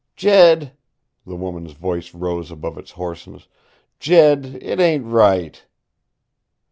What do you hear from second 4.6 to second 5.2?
ain't